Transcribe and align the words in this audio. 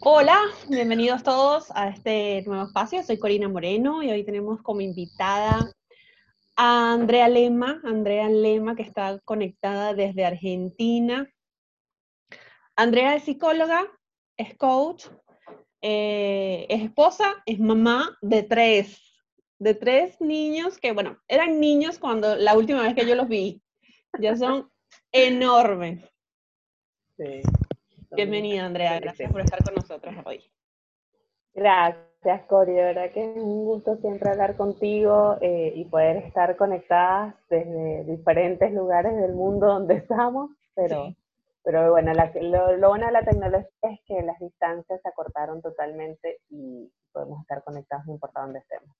Hola, 0.00 0.38
bienvenidos 0.68 1.22
todos 1.22 1.70
a 1.74 1.88
este 1.88 2.42
nuevo 2.46 2.66
espacio. 2.66 3.02
Soy 3.02 3.18
Corina 3.18 3.48
Moreno 3.48 4.02
y 4.02 4.10
hoy 4.10 4.24
tenemos 4.24 4.60
como 4.60 4.82
invitada 4.82 5.72
a 6.54 6.92
Andrea 6.92 7.28
Lema, 7.28 7.80
Andrea 7.82 8.28
Lema 8.28 8.76
que 8.76 8.82
está 8.82 9.18
conectada 9.24 9.94
desde 9.94 10.26
Argentina. 10.26 11.28
Andrea 12.76 13.16
es 13.16 13.24
psicóloga, 13.24 13.86
es 14.36 14.54
coach, 14.56 15.06
eh, 15.80 16.66
es 16.68 16.82
esposa, 16.82 17.34
es 17.46 17.58
mamá 17.58 18.18
de 18.20 18.42
tres, 18.42 19.00
de 19.58 19.74
tres 19.74 20.20
niños 20.20 20.78
que, 20.78 20.92
bueno, 20.92 21.18
eran 21.26 21.58
niños 21.58 21.98
cuando 21.98 22.36
la 22.36 22.54
última 22.54 22.82
vez 22.82 22.94
que 22.94 23.06
yo 23.06 23.14
los 23.14 23.28
vi. 23.28 23.62
Ya 24.20 24.36
son 24.36 24.70
enormes. 25.10 26.04
Sí. 27.16 27.40
Bienvenida, 28.10 28.64
Andrea. 28.64 29.00
Gracias 29.00 29.30
por 29.30 29.40
estar 29.40 29.62
con 29.62 29.74
nosotros 29.74 30.14
hoy. 30.24 30.44
Gracias, 31.54 32.42
Cori. 32.48 32.72
De 32.72 32.82
verdad 32.82 33.10
que 33.12 33.24
es 33.24 33.36
un 33.36 33.64
gusto 33.64 33.96
siempre 33.96 34.30
hablar 34.30 34.56
contigo 34.56 35.38
eh, 35.40 35.72
y 35.74 35.84
poder 35.86 36.18
estar 36.18 36.56
conectadas 36.56 37.34
desde 37.48 38.04
diferentes 38.04 38.72
lugares 38.72 39.16
del 39.16 39.32
mundo 39.32 39.66
donde 39.66 39.94
estamos. 39.96 40.50
Pero, 40.74 41.14
pero 41.62 41.90
bueno, 41.90 42.12
lo, 42.12 42.88
bueno 42.88 43.06
de 43.06 43.12
la 43.12 43.24
tecnología 43.24 43.68
es 43.82 44.00
que 44.06 44.20
las 44.22 44.38
distancias 44.38 45.00
se 45.00 45.08
acortaron 45.08 45.62
totalmente 45.62 46.40
y 46.50 46.92
podemos 47.12 47.40
estar 47.40 47.64
conectados 47.64 48.04
no 48.06 48.12
importa 48.12 48.42
dónde 48.42 48.58
estemos. 48.58 48.94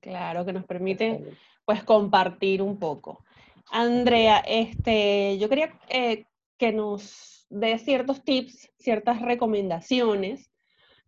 Claro, 0.00 0.44
que 0.44 0.52
nos 0.52 0.64
permite 0.64 1.24
pues 1.64 1.84
compartir 1.84 2.62
un 2.62 2.78
poco. 2.78 3.22
Andrea, 3.70 4.42
este, 4.46 5.38
yo 5.38 5.48
quería 5.48 5.78
eh, 5.88 6.24
que 6.58 6.72
nos 6.72 7.39
de 7.50 7.78
ciertos 7.78 8.22
tips, 8.24 8.70
ciertas 8.78 9.20
recomendaciones, 9.20 10.50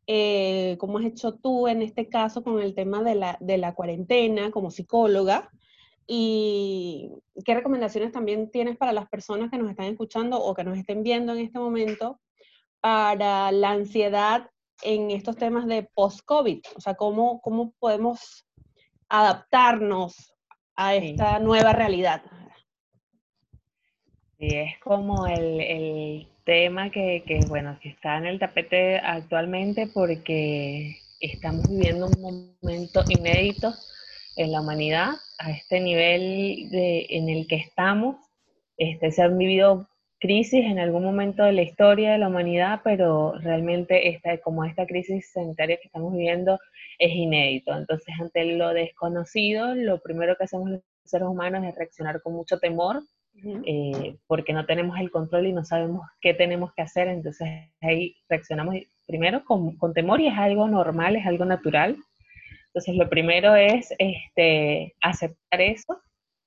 eh, 0.07 0.77
como 0.79 0.99
has 0.99 1.05
hecho 1.05 1.35
tú 1.35 1.69
en 1.69 1.81
este 1.81 2.09
caso 2.09 2.43
con 2.43 2.61
el 2.61 2.75
tema 2.75 3.03
de 3.03 3.15
la, 3.15 3.39
de 3.41 3.57
la 3.57 3.75
cuarentena 3.75 4.51
como 4.51 4.71
psicóloga. 4.71 5.51
¿Y 6.07 7.11
qué 7.45 7.55
recomendaciones 7.55 8.13
también 8.13 8.51
tienes 8.51 8.77
para 8.77 8.93
las 8.93 9.09
personas 9.09 9.51
que 9.51 9.59
nos 9.59 9.71
están 9.71 9.87
escuchando 9.87 10.43
o 10.43 10.53
que 10.53 10.65
nos 10.65 10.77
estén 10.77 11.05
viendo 11.05 11.33
en 11.33 11.39
este 11.39 11.61
momento 11.61 12.21
para 12.81 13.53
la 13.53 13.71
ansiedad 13.71 14.51
en 14.83 15.13
estos 15.13 15.37
temas 15.37 15.67
de 15.67 15.89
post-COVID? 15.95 16.61
O 16.77 16.81
sea, 16.81 16.95
¿cómo, 16.95 17.41
¿cómo 17.41 17.73
podemos 17.79 18.45
adaptarnos 19.09 20.35
a 20.75 20.97
esta 20.97 21.39
nueva 21.39 21.73
realidad? 21.73 22.23
Sí, 24.43 24.57
es 24.57 24.77
como 24.81 25.29
el, 25.29 25.61
el 25.61 26.27
tema 26.45 26.91
que, 26.91 27.23
que, 27.25 27.39
bueno, 27.47 27.79
que 27.81 27.91
está 27.91 28.19
en 28.19 28.27
el 28.27 28.41
tapete 28.41 28.97
actualmente 28.97 29.87
porque 29.87 30.97
estamos 31.21 31.69
viviendo 31.71 32.09
un 32.09 32.21
momento 32.61 33.05
inédito 33.09 33.73
en 34.35 34.51
la 34.51 34.63
humanidad, 34.63 35.11
a 35.39 35.53
este 35.53 35.79
nivel 35.79 36.69
de, 36.73 37.07
en 37.11 37.29
el 37.29 37.47
que 37.47 37.55
estamos. 37.55 38.17
Este, 38.77 39.13
se 39.13 39.23
han 39.23 39.39
vivido 39.39 39.89
crisis 40.19 40.65
en 40.65 40.81
algún 40.81 41.05
momento 41.05 41.45
de 41.45 41.53
la 41.53 41.63
historia 41.63 42.11
de 42.11 42.19
la 42.19 42.27
humanidad, 42.27 42.81
pero 42.83 43.39
realmente 43.39 44.09
esta, 44.09 44.39
como 44.39 44.65
esta 44.65 44.87
crisis 44.87 45.31
sanitaria 45.33 45.77
que 45.77 45.87
estamos 45.87 46.13
viviendo 46.15 46.59
es 46.99 47.13
inédito. 47.15 47.77
Entonces, 47.77 48.13
ante 48.21 48.45
lo 48.57 48.75
desconocido, 48.75 49.77
lo 49.77 50.01
primero 50.01 50.35
que 50.37 50.43
hacemos 50.43 50.69
los 50.69 50.81
seres 51.05 51.29
humanos 51.29 51.65
es 51.65 51.77
reaccionar 51.77 52.21
con 52.23 52.33
mucho 52.33 52.59
temor, 52.59 53.05
eh, 53.35 54.17
porque 54.27 54.53
no 54.53 54.67
tenemos 54.67 54.99
el 54.99 55.11
control 55.11 55.47
y 55.47 55.53
no 55.53 55.65
sabemos 55.65 56.07
qué 56.21 56.35
tenemos 56.35 56.73
que 56.75 56.83
hacer, 56.83 57.09
entonces 57.09 57.49
ahí 57.81 58.15
reaccionamos 58.29 58.77
primero 59.07 59.45
con, 59.45 59.77
con, 59.77 59.95
temor 59.95 60.21
y 60.21 60.29
es 60.29 60.39
algo 60.39 60.69
normal, 60.69 61.17
es 61.17 61.27
algo 61.27 61.45
natural. 61.45 61.97
Entonces 62.67 62.97
lo 62.97 63.09
primero 63.09 63.55
es 63.55 63.93
este, 63.99 64.95
aceptar 65.03 65.61
eso, 65.61 66.01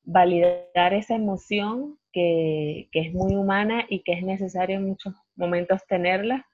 validar 0.04 0.94
esa 0.94 1.16
emoción 1.16 1.98
que, 2.12 2.88
que, 2.92 3.02
es 3.02 3.14
muy 3.14 3.36
humana 3.36 3.86
y 3.90 4.00
que 4.00 4.14
es 4.14 4.24
necesario 4.24 4.78
en 4.78 4.88
muchos 4.88 5.14
momentos 5.36 5.82
tenerla, 5.88 6.46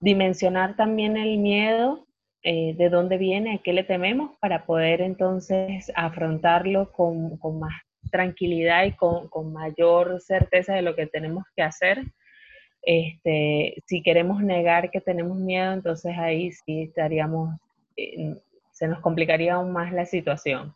dimensionar 0.00 0.76
también 0.76 1.16
el 1.16 1.38
miedo, 1.38 2.06
eh, 2.42 2.74
de 2.76 2.90
dónde 2.90 3.18
viene, 3.18 3.54
a 3.54 3.58
qué 3.58 3.72
le 3.72 3.82
tememos, 3.82 4.38
para 4.38 4.66
poder 4.66 5.00
entonces 5.00 5.90
afrontarlo 5.96 6.92
con, 6.92 7.38
con 7.38 7.58
más 7.58 7.72
tranquilidad 8.10 8.84
y 8.84 8.92
con, 8.92 9.28
con, 9.28 9.52
mayor 9.52 10.20
certeza 10.20 10.74
de 10.74 10.82
lo 10.82 10.94
que 10.94 11.06
tenemos 11.06 11.44
que 11.54 11.62
hacer. 11.62 12.02
Este, 12.82 13.82
si 13.86 14.02
queremos 14.02 14.42
negar 14.42 14.90
que 14.90 15.00
tenemos 15.00 15.36
miedo, 15.38 15.72
entonces 15.72 16.16
ahí 16.16 16.52
sí 16.52 16.82
estaríamos, 16.82 17.58
eh, 17.96 18.34
se 18.72 18.86
nos 18.86 19.00
complicaría 19.00 19.54
aún 19.54 19.72
más 19.72 19.92
la 19.92 20.06
situación. 20.06 20.74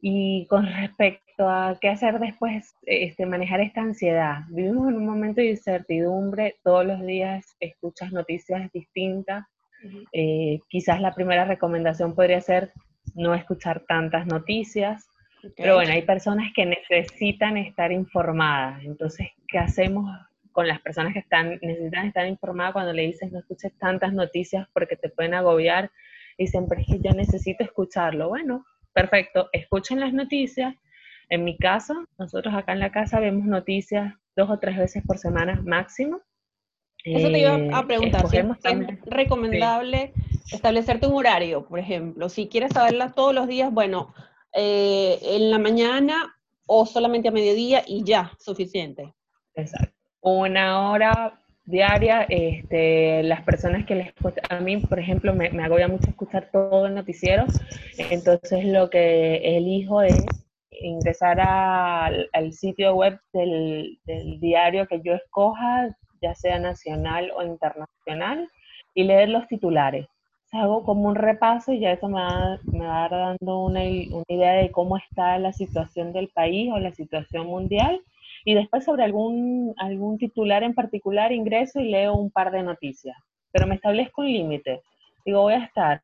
Y 0.00 0.46
con 0.48 0.66
respecto 0.66 1.48
a 1.48 1.78
qué 1.80 1.88
hacer 1.88 2.18
después, 2.18 2.74
este, 2.86 3.24
manejar 3.24 3.60
esta 3.60 3.82
ansiedad. 3.82 4.40
Vivimos 4.50 4.88
en 4.88 4.96
un 4.96 5.06
momento 5.06 5.40
de 5.40 5.50
incertidumbre, 5.50 6.56
todos 6.64 6.84
los 6.84 7.00
días 7.06 7.56
escuchas 7.60 8.12
noticias 8.12 8.70
distintas. 8.72 9.44
Eh, 10.12 10.60
quizás 10.68 11.00
la 11.00 11.14
primera 11.14 11.44
recomendación 11.44 12.14
podría 12.14 12.40
ser 12.40 12.72
no 13.14 13.34
escuchar 13.34 13.84
tantas 13.86 14.26
noticias, 14.26 15.08
pero 15.56 15.76
bueno, 15.76 15.92
hay 15.92 16.02
personas 16.02 16.52
que 16.54 16.66
necesitan 16.66 17.56
estar 17.56 17.92
informadas. 17.92 18.82
Entonces, 18.84 19.28
¿qué 19.48 19.58
hacemos 19.58 20.10
con 20.52 20.68
las 20.68 20.80
personas 20.80 21.12
que 21.12 21.20
están, 21.20 21.58
necesitan 21.62 22.06
estar 22.06 22.26
informadas 22.26 22.74
cuando 22.74 22.92
le 22.92 23.02
dices 23.02 23.32
no 23.32 23.40
escuches 23.40 23.72
tantas 23.78 24.12
noticias 24.12 24.66
porque 24.72 24.96
te 24.96 25.08
pueden 25.08 25.34
agobiar? 25.34 25.90
Y 26.38 26.50
pero 26.50 26.80
es 26.80 26.86
que 26.86 27.00
yo 27.00 27.12
necesito 27.12 27.62
escucharlo. 27.64 28.28
Bueno, 28.28 28.64
perfecto, 28.92 29.48
escuchen 29.52 30.00
las 30.00 30.12
noticias. 30.12 30.74
En 31.28 31.44
mi 31.44 31.56
caso, 31.56 32.06
nosotros 32.18 32.54
acá 32.54 32.72
en 32.72 32.80
la 32.80 32.92
casa 32.92 33.20
vemos 33.20 33.44
noticias 33.44 34.14
dos 34.36 34.50
o 34.50 34.58
tres 34.58 34.76
veces 34.76 35.02
por 35.06 35.18
semana 35.18 35.60
máximo. 35.64 36.20
Eso 37.04 37.30
te 37.30 37.38
iba 37.40 37.54
a 37.54 37.80
eh, 37.80 37.86
preguntar, 37.86 38.24
es 38.32 39.04
recomendable 39.06 40.12
establecerte 40.52 41.06
un 41.06 41.14
horario, 41.14 41.66
por 41.66 41.78
ejemplo? 41.78 42.28
Si 42.28 42.48
quieres 42.48 42.72
saberlas 42.72 43.14
todos 43.14 43.34
los 43.34 43.48
días, 43.48 43.72
bueno, 43.72 44.14
eh, 44.54 45.18
en 45.22 45.50
la 45.50 45.58
mañana 45.58 46.34
o 46.66 46.86
solamente 46.86 47.28
a 47.28 47.32
mediodía 47.32 47.82
y 47.86 48.04
ya, 48.04 48.32
suficiente. 48.38 49.14
Exacto. 49.54 49.94
Una 50.20 50.90
hora 50.90 51.40
diaria, 51.64 52.22
este, 52.28 53.22
las 53.22 53.42
personas 53.42 53.86
que 53.86 53.94
les 53.94 54.12
a 54.48 54.60
mí, 54.60 54.78
por 54.78 54.98
ejemplo, 54.98 55.34
me, 55.34 55.50
me 55.50 55.64
agobia 55.64 55.88
mucho 55.88 56.10
escuchar 56.10 56.50
todo 56.52 56.86
el 56.86 56.94
noticiero, 56.94 57.44
entonces 58.10 58.64
lo 58.64 58.90
que 58.90 59.56
elijo 59.56 60.02
es 60.02 60.24
ingresar 60.80 61.40
al, 61.40 62.52
sitio 62.52 62.94
web 62.94 63.18
del, 63.32 63.98
diario 64.40 64.86
que 64.86 65.00
yo 65.02 65.14
escoja, 65.14 65.96
ya 66.20 66.34
sea 66.34 66.58
nacional 66.58 67.30
o 67.36 67.42
internacional, 67.42 68.48
y 68.94 69.04
leer 69.04 69.28
los 69.28 69.46
titulares 69.48 70.06
hago 70.52 70.84
como 70.84 71.08
un 71.08 71.14
repaso 71.14 71.72
y 71.72 71.80
ya 71.80 71.92
eso 71.92 72.08
me 72.08 72.20
va, 72.20 72.58
me 72.64 72.86
va 72.86 73.08
dando 73.08 73.64
una, 73.64 73.80
una, 73.80 74.24
idea 74.28 74.52
de 74.52 74.70
cómo 74.70 74.98
está 74.98 75.38
la 75.38 75.52
situación 75.52 76.12
del 76.12 76.28
país 76.28 76.70
o 76.72 76.78
la 76.78 76.92
situación 76.92 77.46
mundial. 77.46 78.00
Y 78.44 78.54
después 78.54 78.84
sobre 78.84 79.04
algún, 79.04 79.72
algún 79.78 80.18
titular 80.18 80.62
en 80.62 80.74
particular 80.74 81.32
ingreso 81.32 81.80
y 81.80 81.88
leo 81.88 82.14
un 82.14 82.30
par 82.30 82.50
de 82.50 82.62
noticias. 82.62 83.16
Pero 83.50 83.66
me 83.66 83.76
establezco 83.76 84.20
un 84.20 84.32
límite. 84.32 84.82
Digo, 85.24 85.42
voy 85.42 85.54
a 85.54 85.64
estar 85.64 86.02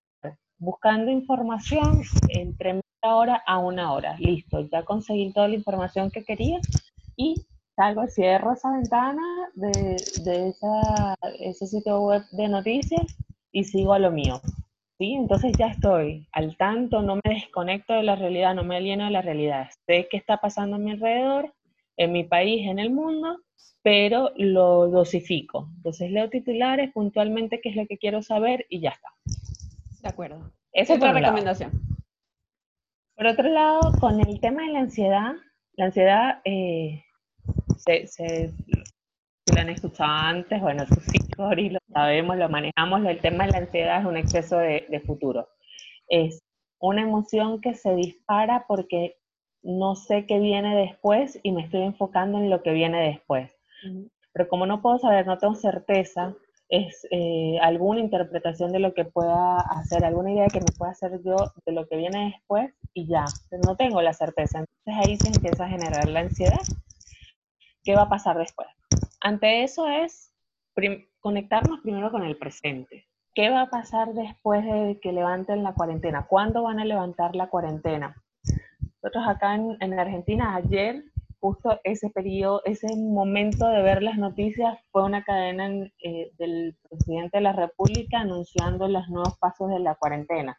buscando 0.58 1.10
información 1.10 2.02
entre 2.28 2.74
media 2.74 3.14
hora 3.14 3.42
a 3.46 3.58
una 3.58 3.92
hora. 3.92 4.16
Listo, 4.18 4.60
ya 4.72 4.82
conseguí 4.82 5.32
toda 5.32 5.48
la 5.48 5.56
información 5.56 6.10
que 6.10 6.24
quería 6.24 6.58
y 7.16 7.34
salgo, 7.76 8.06
cierro 8.06 8.52
esa 8.52 8.72
ventana 8.72 9.22
de, 9.54 9.96
de 10.24 10.48
esa, 10.48 11.14
ese 11.40 11.66
sitio 11.66 12.00
web 12.00 12.22
de 12.32 12.48
noticias 12.48 13.18
y 13.52 13.64
sigo 13.64 13.92
a 13.92 13.98
lo 13.98 14.10
mío. 14.10 14.40
¿sí? 14.98 15.14
Entonces 15.14 15.52
ya 15.56 15.68
estoy 15.68 16.28
al 16.32 16.56
tanto, 16.56 17.02
no 17.02 17.16
me 17.16 17.34
desconecto 17.34 17.94
de 17.94 18.02
la 18.02 18.16
realidad, 18.16 18.54
no 18.54 18.64
me 18.64 18.76
alieno 18.76 19.04
de 19.04 19.10
la 19.10 19.22
realidad. 19.22 19.70
Sé 19.86 20.08
qué 20.10 20.16
está 20.16 20.38
pasando 20.38 20.76
a 20.76 20.78
mi 20.78 20.90
alrededor, 20.90 21.54
en 21.96 22.12
mi 22.12 22.24
país, 22.24 22.66
en 22.66 22.78
el 22.78 22.90
mundo, 22.90 23.40
pero 23.82 24.32
lo 24.36 24.88
dosifico. 24.88 25.68
Entonces 25.76 26.10
leo 26.10 26.28
titulares 26.28 26.92
puntualmente 26.92 27.60
qué 27.60 27.70
es 27.70 27.76
lo 27.76 27.86
que 27.86 27.98
quiero 27.98 28.22
saber 28.22 28.66
y 28.68 28.80
ya 28.80 28.90
está. 28.90 29.08
De 30.02 30.08
acuerdo. 30.08 30.52
Esa 30.72 30.94
es 30.94 31.00
la 31.00 31.12
recomendación. 31.12 31.72
Por 33.16 33.26
otro 33.26 33.48
lado, 33.48 33.80
con 33.98 34.20
el 34.20 34.40
tema 34.40 34.62
de 34.62 34.72
la 34.72 34.78
ansiedad, 34.80 35.32
la 35.72 35.86
ansiedad 35.86 36.40
eh, 36.44 37.02
se, 37.76 38.06
se, 38.06 38.52
lo 39.52 39.60
han 39.60 39.70
escuchado 39.70 40.10
antes, 40.10 40.60
bueno, 40.60 40.84
Cori, 41.36 41.70
lo 41.70 41.77
sabemos, 41.92 42.36
lo 42.36 42.48
manejamos, 42.48 43.04
el 43.04 43.20
tema 43.20 43.46
de 43.46 43.52
la 43.52 43.58
ansiedad 43.58 44.00
es 44.00 44.06
un 44.06 44.16
exceso 44.16 44.58
de, 44.58 45.02
futuro. 45.06 45.48
Es 46.08 46.42
una 46.80 47.02
emoción 47.02 47.60
que 47.60 47.74
se 47.74 47.94
dispara 47.94 48.64
porque 48.66 49.16
no 49.62 49.96
sé 49.96 50.26
qué 50.26 50.38
viene 50.38 50.76
después 50.76 51.38
y 51.42 51.52
me 51.52 51.62
estoy 51.62 51.82
enfocando 51.82 52.38
en 52.38 52.50
lo 52.50 52.62
que 52.62 52.72
viene 52.72 53.08
después. 53.08 53.52
Pero 54.32 54.48
como 54.48 54.66
no 54.66 54.82
puedo 54.82 54.98
saber, 54.98 55.26
no 55.26 55.38
tengo 55.38 55.54
certeza, 55.54 56.34
es 56.68 57.06
eh, 57.10 57.58
alguna 57.62 58.00
interpretación 58.00 58.72
de 58.72 58.78
lo 58.78 58.92
que 58.92 59.04
pueda 59.04 59.58
hacer, 59.60 60.04
alguna 60.04 60.32
idea 60.32 60.48
que 60.48 60.60
me 60.60 60.76
pueda 60.76 60.92
hacer 60.92 61.20
yo 61.24 61.36
de 61.64 61.72
lo 61.72 61.86
que 61.88 61.96
viene 61.96 62.32
después 62.32 62.72
y 62.92 63.06
ya, 63.06 63.24
no 63.66 63.76
tengo 63.76 64.02
la 64.02 64.12
certeza. 64.12 64.58
Entonces 64.58 65.06
ahí 65.06 65.16
se 65.16 65.28
empieza 65.28 65.64
a 65.64 65.68
generar 65.68 66.08
la 66.08 66.20
ansiedad. 66.20 66.60
¿Qué 67.82 67.94
va 67.94 68.02
a 68.02 68.08
pasar 68.08 68.36
después? 68.36 68.68
Ante 69.20 69.62
eso 69.62 69.88
es 69.88 70.32
conectarnos 71.20 71.80
primero 71.80 72.10
con 72.10 72.24
el 72.24 72.36
presente. 72.36 73.06
¿Qué 73.34 73.50
va 73.50 73.62
a 73.62 73.70
pasar 73.70 74.14
después 74.14 74.64
de 74.64 74.98
que 75.00 75.12
levanten 75.12 75.62
la 75.62 75.74
cuarentena? 75.74 76.26
¿Cuándo 76.26 76.62
van 76.62 76.80
a 76.80 76.84
levantar 76.84 77.36
la 77.36 77.48
cuarentena? 77.48 78.16
Nosotros 79.02 79.24
acá 79.28 79.54
en, 79.54 79.76
en 79.80 79.98
Argentina 79.98 80.56
ayer 80.56 81.04
justo 81.40 81.80
ese 81.84 82.10
periodo, 82.10 82.62
ese 82.64 82.88
momento 82.96 83.68
de 83.68 83.82
ver 83.82 84.02
las 84.02 84.18
noticias 84.18 84.78
fue 84.90 85.04
una 85.04 85.22
cadena 85.22 85.88
eh, 86.02 86.32
del 86.38 86.76
presidente 86.88 87.38
de 87.38 87.42
la 87.42 87.52
República 87.52 88.20
anunciando 88.20 88.88
los 88.88 89.08
nuevos 89.08 89.38
pasos 89.38 89.70
de 89.70 89.78
la 89.78 89.94
cuarentena. 89.94 90.58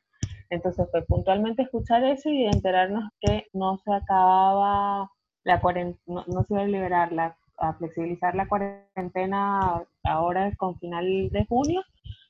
Entonces 0.49 0.87
fue 0.89 1.05
puntualmente 1.05 1.63
escuchar 1.63 2.03
eso 2.03 2.29
y 2.29 2.45
enterarnos 2.45 3.09
que 3.19 3.47
no 3.53 3.77
se 3.79 3.93
acababa 3.93 5.11
la 5.43 5.61
cuarentena, 5.61 6.23
no, 6.27 6.43
se 6.43 6.53
iba 6.53 6.63
a 6.63 6.65
liberar, 6.65 7.11
la, 7.11 7.37
a 7.59 7.73
flexibilizar 7.73 8.35
la 8.35 8.47
cuarentena 8.47 9.83
ahora 10.03 10.55
con 10.55 10.77
final 10.79 11.29
de 11.29 11.45
junio, 11.47 11.81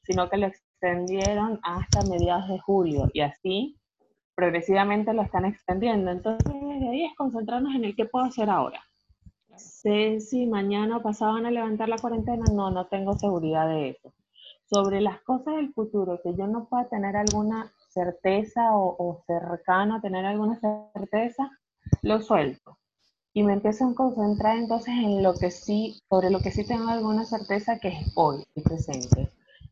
sino 0.04 0.30
que 0.30 0.38
lo 0.38 0.48
extendieron 0.48 1.60
hasta 1.64 2.04
mediados 2.04 2.48
de 2.48 2.60
julio 2.60 3.10
y 3.14 3.22
así 3.22 3.78
progresivamente 4.36 5.14
lo 5.14 5.22
están 5.22 5.46
extendiendo. 5.46 6.12
Entonces, 6.12 6.54
desde 6.54 6.90
ahí 6.90 7.06
es 7.06 7.16
concentrarnos 7.16 7.76
en 7.76 7.84
el 7.84 7.96
qué 7.96 8.06
puedo 8.06 8.26
hacer 8.26 8.50
ahora. 8.50 8.82
Sé 9.58 10.22
si 10.22 10.46
mañana 10.46 10.98
o 10.98 11.02
pasado 11.02 11.34
van 11.34 11.46
a 11.46 11.52
levantar 11.52 11.90
la 11.90 11.98
cuarentena, 11.98 12.46
no, 12.54 12.72
no 12.72 12.88
tengo 12.88 13.14
seguridad 13.14 13.68
de 13.68 13.90
eso. 13.90 14.14
Sobre 14.64 15.02
las 15.02 15.22
cosas 15.24 15.58
del 15.58 15.74
futuro, 15.74 16.22
que 16.24 16.36
yo 16.36 16.48
no 16.48 16.70
pueda 16.70 16.88
tener 16.88 17.18
alguna 17.18 17.72
certeza 17.90 18.74
o, 18.78 18.96
o 18.98 19.24
cercano 19.28 19.96
a 19.96 20.02
tener 20.02 20.26
alguna 20.26 20.58
certeza, 20.94 21.52
lo 22.02 22.22
suelto. 22.22 22.78
Y 23.34 23.44
me 23.44 23.54
empiezo 23.54 23.88
a 23.88 23.96
concentrar 23.96 24.58
entonces 24.58 24.94
en 24.96 25.24
lo 25.24 25.34
que 25.34 25.52
sí, 25.52 26.00
sobre 26.10 26.30
lo 26.30 26.40
que 26.40 26.52
sí 26.52 26.66
tengo 26.66 26.90
alguna 26.90 27.26
certeza 27.26 27.80
que 27.80 27.90
es 27.90 28.12
hoy, 28.16 28.44
y 28.56 28.62
presente 28.62 29.30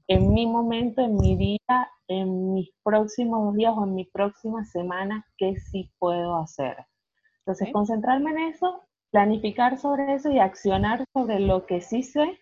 en 0.07 0.33
mi 0.33 0.48
momento, 0.48 1.01
en 1.01 1.18
mi 1.18 1.36
día, 1.36 1.89
en 2.07 2.54
mis 2.54 2.69
próximos 2.83 3.54
días 3.56 3.74
o 3.75 3.83
en 3.83 3.95
mi 3.95 4.06
próxima 4.06 4.63
semana, 4.65 5.25
qué 5.38 5.57
sí 5.57 5.92
puedo 6.00 6.38
hacer. 6.38 6.77
Entonces, 7.39 7.69
concentrarme 7.74 8.31
en 8.31 8.38
eso, 8.54 8.83
planificar 9.12 9.77
sobre 9.77 10.15
eso 10.15 10.31
y 10.31 10.39
accionar 10.39 11.03
sobre 11.13 11.39
lo 11.39 11.65
que 11.65 11.81
sí 11.81 12.03
sé 12.03 12.39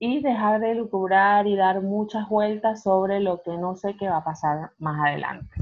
y 0.00 0.20
dejar 0.20 0.60
de 0.60 0.74
lucubrar 0.74 1.46
y 1.46 1.56
dar 1.56 1.80
muchas 1.80 2.28
vueltas 2.28 2.82
sobre 2.82 3.20
lo 3.20 3.42
que 3.42 3.56
no 3.56 3.76
sé 3.76 3.96
qué 3.96 4.08
va 4.08 4.18
a 4.18 4.24
pasar 4.24 4.70
más 4.78 5.08
adelante. 5.08 5.54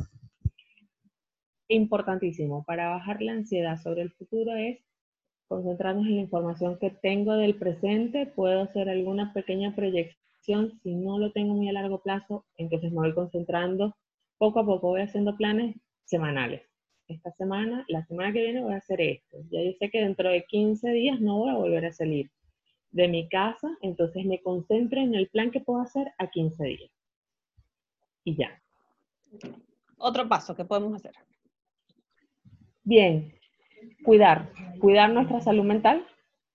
Importantísimo, 1.72 2.64
para 2.64 2.90
bajar 2.90 3.22
la 3.22 3.32
ansiedad 3.32 3.80
sobre 3.80 4.02
el 4.02 4.10
futuro 4.10 4.54
es 4.56 4.78
concentrarnos 5.48 6.04
en 6.04 6.16
la 6.16 6.20
información 6.20 6.78
que 6.78 6.90
tengo 6.90 7.32
del 7.32 7.54
presente, 7.54 8.26
puedo 8.26 8.60
hacer 8.60 8.90
alguna 8.90 9.32
pequeña 9.32 9.74
proyección 9.74 10.78
si 10.82 10.94
no 10.94 11.18
lo 11.18 11.32
tengo 11.32 11.54
muy 11.54 11.70
a 11.70 11.72
largo 11.72 12.02
plazo, 12.02 12.44
entonces 12.58 12.92
me 12.92 12.98
voy 12.98 13.14
concentrando 13.14 13.96
poco 14.36 14.60
a 14.60 14.66
poco, 14.66 14.88
voy 14.88 15.00
haciendo 15.00 15.34
planes 15.34 15.74
semanales. 16.04 16.60
Esta 17.08 17.32
semana, 17.32 17.86
la 17.88 18.04
semana 18.04 18.34
que 18.34 18.42
viene 18.42 18.62
voy 18.62 18.74
a 18.74 18.76
hacer 18.78 19.00
esto. 19.00 19.38
Ya 19.50 19.62
yo 19.62 19.72
sé 19.78 19.88
que 19.88 20.02
dentro 20.02 20.28
de 20.28 20.44
15 20.44 20.90
días 20.90 21.22
no 21.22 21.38
voy 21.38 21.50
a 21.52 21.56
volver 21.56 21.86
a 21.86 21.92
salir 21.92 22.30
de 22.90 23.08
mi 23.08 23.30
casa, 23.30 23.78
entonces 23.80 24.26
me 24.26 24.42
concentro 24.42 25.00
en 25.00 25.14
el 25.14 25.28
plan 25.28 25.50
que 25.50 25.60
puedo 25.60 25.80
hacer 25.80 26.12
a 26.18 26.26
15 26.28 26.64
días. 26.64 26.90
Y 28.24 28.36
ya. 28.36 28.62
Otro 29.96 30.28
paso 30.28 30.54
que 30.54 30.66
podemos 30.66 30.94
hacer. 30.96 31.12
Bien, 32.84 33.32
cuidar, 34.04 34.52
cuidar 34.80 35.12
nuestra 35.12 35.40
salud 35.40 35.64
mental. 35.64 36.06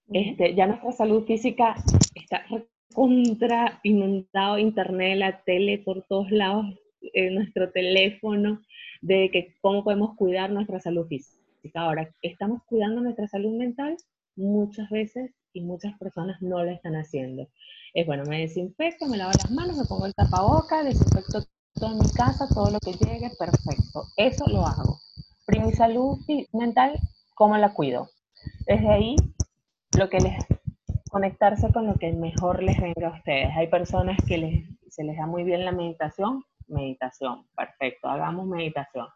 Este, 0.09 0.55
ya 0.55 0.67
nuestra 0.67 0.91
salud 0.93 1.25
física 1.25 1.75
está 2.15 2.45
contra 2.93 3.79
inundado 3.83 4.57
internet, 4.59 5.17
la 5.17 5.43
tele 5.43 5.79
por 5.79 6.03
todos 6.07 6.31
lados, 6.31 6.65
eh, 7.13 7.31
nuestro 7.31 7.71
teléfono, 7.71 8.61
de 9.01 9.29
que 9.31 9.55
cómo 9.61 9.83
podemos 9.83 10.15
cuidar 10.15 10.51
nuestra 10.51 10.79
salud 10.79 11.07
física. 11.07 11.39
Ahora, 11.75 12.11
estamos 12.21 12.63
cuidando 12.65 13.01
nuestra 13.01 13.27
salud 13.27 13.57
mental 13.57 13.97
muchas 14.35 14.89
veces 14.89 15.31
y 15.53 15.61
muchas 15.61 15.97
personas 15.99 16.41
no 16.41 16.63
lo 16.63 16.71
están 16.71 16.95
haciendo. 16.95 17.49
Es 17.93 18.05
bueno, 18.07 18.23
me 18.29 18.41
desinfecto, 18.41 19.07
me 19.07 19.17
lavo 19.17 19.31
las 19.33 19.51
manos, 19.51 19.77
me 19.77 19.85
pongo 19.85 20.05
el 20.05 20.13
tapaboca, 20.15 20.83
desinfecto 20.83 21.43
toda 21.73 21.93
mi 21.93 22.09
casa, 22.15 22.47
todo 22.53 22.71
lo 22.71 22.79
que 22.79 22.93
llegue, 22.93 23.29
perfecto. 23.39 24.05
Eso 24.17 24.45
lo 24.47 24.65
hago. 24.65 24.99
Pero 25.47 25.65
mi 25.65 25.71
salud 25.71 26.19
mental, 26.51 26.99
¿cómo 27.33 27.57
la 27.57 27.73
cuido? 27.73 28.09
Desde 28.67 28.89
ahí, 28.89 29.15
lo 29.97 30.09
que 30.09 30.19
les 30.19 30.45
conectarse 31.09 31.71
con 31.71 31.87
lo 31.87 31.95
que 31.95 32.11
mejor 32.11 32.61
les 32.61 32.79
venga 32.79 33.07
a 33.07 33.17
ustedes. 33.17 33.49
Hay 33.55 33.67
personas 33.67 34.17
que 34.27 34.37
les, 34.37 34.93
se 34.93 35.03
les 35.03 35.17
da 35.17 35.25
muy 35.25 35.43
bien 35.43 35.65
la 35.65 35.71
meditación, 35.71 36.43
meditación, 36.67 37.47
perfecto, 37.55 38.09
hagamos 38.09 38.45
meditación. 38.45 39.07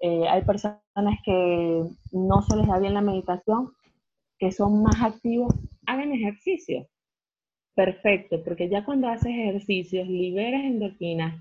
Eh, 0.00 0.26
hay 0.28 0.42
personas 0.42 1.18
que 1.24 1.84
no 2.12 2.42
se 2.42 2.56
les 2.56 2.66
da 2.66 2.78
bien 2.78 2.94
la 2.94 3.00
meditación, 3.00 3.72
que 4.38 4.52
son 4.52 4.82
más 4.82 5.02
activos, 5.02 5.54
hagan 5.86 6.12
ejercicio. 6.12 6.86
Perfecto, 7.74 8.42
porque 8.42 8.70
ya 8.70 8.84
cuando 8.84 9.08
haces 9.08 9.28
ejercicios, 9.28 10.08
liberas 10.08 10.64
endorfinas, 10.64 11.38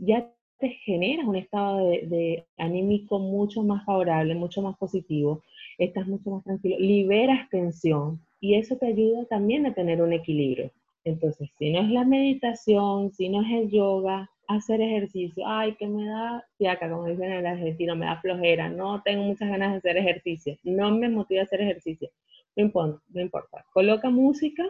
ya 0.00 0.32
te 0.58 0.68
generas 0.68 1.26
un 1.26 1.36
estado 1.36 1.88
de, 1.88 2.06
de, 2.06 2.46
anímico 2.58 3.18
mucho 3.18 3.62
más 3.62 3.84
favorable, 3.84 4.34
mucho 4.34 4.62
más 4.62 4.76
positivo, 4.76 5.42
estás 5.78 6.06
mucho 6.06 6.30
más 6.30 6.44
tranquilo, 6.44 6.76
liberas 6.78 7.48
tensión, 7.50 8.20
y 8.40 8.54
eso 8.54 8.76
te 8.76 8.86
ayuda 8.86 9.24
también 9.24 9.66
a 9.66 9.74
tener 9.74 10.02
un 10.02 10.12
equilibrio. 10.12 10.70
Entonces, 11.04 11.50
si 11.58 11.70
no 11.70 11.80
es 11.80 11.90
la 11.90 12.04
meditación, 12.04 13.12
si 13.12 13.28
no 13.28 13.42
es 13.42 13.50
el 13.50 13.70
yoga, 13.70 14.30
hacer 14.48 14.80
ejercicio, 14.80 15.44
ay, 15.46 15.74
que 15.76 15.86
me 15.86 16.06
da 16.06 16.44
fiaca, 16.58 16.90
como 16.90 17.06
dicen 17.06 17.32
en 17.32 17.38
el 17.38 17.46
argentino, 17.46 17.96
me 17.96 18.06
da 18.06 18.20
flojera, 18.20 18.68
no 18.68 19.02
tengo 19.02 19.24
muchas 19.24 19.48
ganas 19.48 19.72
de 19.72 19.78
hacer 19.78 19.96
ejercicio, 19.96 20.56
no 20.62 20.90
me 20.90 21.08
motiva 21.08 21.42
a 21.42 21.44
hacer 21.44 21.60
ejercicio, 21.60 22.10
no 22.56 22.64
importa, 22.64 23.20
importa. 23.20 23.64
Coloca 23.72 24.10
música, 24.10 24.64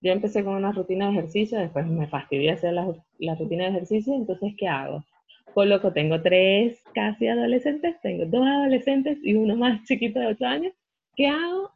yo 0.00 0.12
empecé 0.12 0.42
con 0.44 0.54
una 0.54 0.72
rutina 0.72 1.06
de 1.06 1.18
ejercicio, 1.18 1.58
después 1.58 1.86
me 1.86 2.08
fastidié 2.08 2.52
hacer 2.52 2.72
la 2.72 3.34
rutina 3.34 3.64
de 3.64 3.70
ejercicio, 3.70 4.14
entonces, 4.14 4.54
¿qué 4.56 4.66
hago? 4.66 5.04
Coloco, 5.54 5.92
tengo 5.92 6.22
tres 6.22 6.82
casi 6.94 7.28
adolescentes, 7.28 8.00
tengo 8.02 8.26
dos 8.26 8.46
adolescentes 8.46 9.18
y 9.22 9.34
uno 9.34 9.56
más 9.56 9.82
chiquito 9.84 10.20
de 10.20 10.26
ocho 10.28 10.46
años, 10.46 10.72
¿qué 11.16 11.26
hago? 11.26 11.72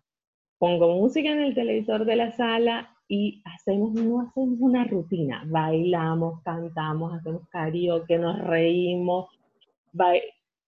pongo 0.65 0.89
música 0.95 1.31
en 1.31 1.41
el 1.41 1.55
televisor 1.55 2.07
de 2.07 2.17
la 2.17 2.33
sala 2.33 2.97
y 3.07 3.43
hacemos, 3.45 3.93
no 3.93 4.23
hacemos 4.23 4.57
una 4.61 4.85
rutina, 4.85 5.45
bailamos, 5.47 6.41
cantamos, 6.43 7.13
hacemos 7.13 7.47
karaoke, 7.51 8.17
nos 8.17 8.39
reímos, 8.39 9.29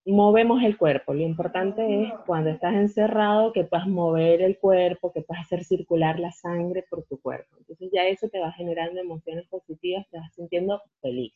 movemos 0.05 0.63
el 0.63 0.77
cuerpo. 0.77 1.15
Lo 1.15 1.23
importante 1.23 2.03
es 2.03 2.13
cuando 2.27 2.51
estás 2.51 2.75
encerrado 2.75 3.55
que 3.55 3.65
puedas 3.65 3.87
mover 3.87 4.43
el 4.43 4.59
cuerpo, 4.59 5.13
que 5.15 5.23
puedas 5.23 5.47
hacer 5.47 5.65
circular 5.65 6.21
la 6.21 6.31
sangre 6.33 6.85
por 6.91 7.05
tu 7.05 7.19
cuerpo. 7.19 7.57
Entonces 7.59 7.89
ya 7.91 8.07
eso 8.07 8.29
te 8.29 8.39
va 8.39 8.53
generando 8.53 9.01
emociones 9.01 9.47
positivas, 9.49 10.07
te 10.11 10.19
vas 10.19 10.35
sintiendo 10.35 10.83
feliz. 11.01 11.33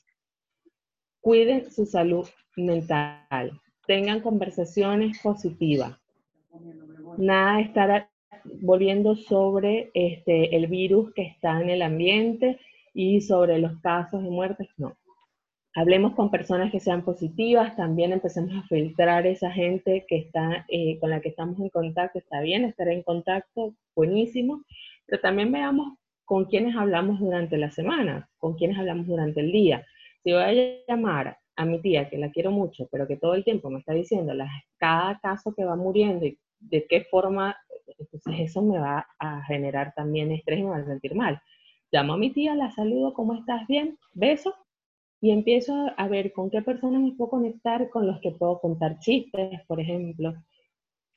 Cuiden 1.20 1.70
su 1.70 1.86
salud 1.86 2.26
mental, 2.56 3.52
tengan 3.86 4.20
conversaciones 4.20 5.18
positivas. 5.22 5.98
Nada 7.18 7.56
de 7.56 7.62
estar 7.62 8.08
volviendo 8.62 9.16
sobre 9.16 9.90
este, 9.94 10.56
el 10.56 10.66
virus 10.66 11.12
que 11.14 11.22
está 11.22 11.60
en 11.60 11.70
el 11.70 11.82
ambiente 11.82 12.58
y 12.94 13.20
sobre 13.20 13.58
los 13.58 13.80
casos 13.80 14.22
de 14.22 14.30
muertes, 14.30 14.68
no. 14.76 14.96
Hablemos 15.74 16.14
con 16.14 16.30
personas 16.30 16.72
que 16.72 16.80
sean 16.80 17.04
positivas, 17.04 17.76
también 17.76 18.12
empecemos 18.12 18.52
a 18.56 18.66
filtrar 18.66 19.26
esa 19.26 19.52
gente 19.52 20.04
que 20.08 20.16
está, 20.16 20.64
eh, 20.68 20.98
con 20.98 21.10
la 21.10 21.20
que 21.20 21.28
estamos 21.28 21.60
en 21.60 21.68
contacto, 21.68 22.18
está 22.18 22.40
bien 22.40 22.64
estar 22.64 22.88
en 22.88 23.04
contacto, 23.04 23.74
buenísimo, 23.94 24.64
pero 25.06 25.20
también 25.20 25.52
veamos 25.52 25.96
con 26.24 26.46
quiénes 26.46 26.74
hablamos 26.74 27.20
durante 27.20 27.56
la 27.56 27.70
semana, 27.70 28.28
con 28.38 28.54
quiénes 28.54 28.78
hablamos 28.78 29.06
durante 29.06 29.40
el 29.40 29.52
día. 29.52 29.86
Si 30.22 30.32
voy 30.32 30.42
a 30.42 30.84
llamar 30.88 31.38
a 31.56 31.64
mi 31.64 31.80
tía, 31.80 32.08
que 32.08 32.18
la 32.18 32.30
quiero 32.30 32.50
mucho, 32.50 32.88
pero 32.90 33.06
que 33.06 33.16
todo 33.16 33.34
el 33.34 33.44
tiempo 33.44 33.70
me 33.70 33.80
está 33.80 33.92
diciendo 33.92 34.32
cada 34.78 35.18
caso 35.20 35.54
que 35.54 35.64
va 35.64 35.76
muriendo 35.76 36.26
y 36.26 36.38
de 36.58 36.86
qué 36.86 37.04
forma 37.04 37.56
entonces 37.98 38.50
eso 38.50 38.62
me 38.62 38.78
va 38.78 39.06
a 39.18 39.42
generar 39.44 39.92
también 39.94 40.32
estrés 40.32 40.60
y 40.60 40.62
me 40.62 40.70
va 40.70 40.76
a 40.78 40.84
sentir 40.84 41.14
mal. 41.14 41.40
Llamo 41.92 42.14
a 42.14 42.18
mi 42.18 42.30
tía, 42.30 42.54
la 42.54 42.70
saludo, 42.70 43.14
¿cómo 43.14 43.34
estás? 43.34 43.66
Bien, 43.66 43.98
beso. 44.12 44.54
Y 45.20 45.32
empiezo 45.32 45.74
a 45.96 46.08
ver 46.08 46.32
con 46.32 46.50
qué 46.50 46.62
personas 46.62 47.02
me 47.02 47.12
puedo 47.12 47.30
conectar, 47.30 47.90
con 47.90 48.06
los 48.06 48.20
que 48.20 48.30
puedo 48.30 48.58
contar 48.60 48.98
chistes, 49.00 49.60
por 49.66 49.80
ejemplo, 49.80 50.34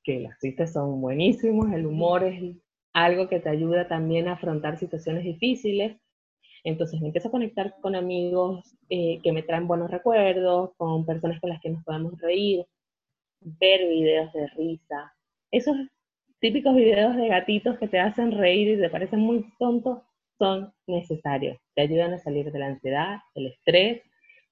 que 0.03 0.19
los 0.19 0.33
chistes 0.41 0.73
son 0.73 0.99
buenísimos, 0.99 1.71
el 1.71 1.85
humor 1.85 2.23
es 2.25 2.57
algo 2.91 3.29
que 3.29 3.39
te 3.39 3.49
ayuda 3.49 3.87
también 3.87 4.27
a 4.27 4.33
afrontar 4.33 4.77
situaciones 4.77 5.23
difíciles. 5.23 5.97
Entonces 6.63 7.01
me 7.01 7.07
empiezo 7.07 7.27
a 7.27 7.31
conectar 7.31 7.75
con 7.81 7.95
amigos 7.95 8.75
eh, 8.89 9.19
que 9.21 9.31
me 9.31 9.43
traen 9.43 9.67
buenos 9.67 9.91
recuerdos, 9.91 10.71
con 10.77 11.05
personas 11.05 11.39
con 11.41 11.49
las 11.49 11.61
que 11.61 11.69
nos 11.69 11.83
podemos 11.83 12.19
reír, 12.19 12.65
ver 13.41 13.87
videos 13.87 14.31
de 14.33 14.47
risa. 14.47 15.13
Esos 15.51 15.75
típicos 16.39 16.75
videos 16.75 17.15
de 17.15 17.27
gatitos 17.27 17.77
que 17.77 17.87
te 17.87 17.99
hacen 17.99 18.31
reír 18.31 18.69
y 18.69 18.81
te 18.81 18.89
parecen 18.89 19.19
muy 19.19 19.45
tontos 19.59 19.99
son 20.37 20.73
necesarios. 20.87 21.57
Te 21.75 21.81
ayudan 21.81 22.13
a 22.13 22.19
salir 22.19 22.51
de 22.51 22.59
la 22.59 22.67
ansiedad, 22.67 23.17
el 23.35 23.47
estrés, 23.47 24.01